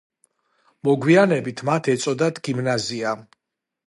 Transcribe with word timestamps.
მოგვიანებით 0.87 1.61
მათ 1.69 1.89
ეწოდათ 1.93 2.39
გიმნაზია. 2.49 3.13